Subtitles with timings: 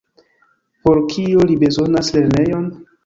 [0.87, 2.65] Por kio li bezonas lernejon?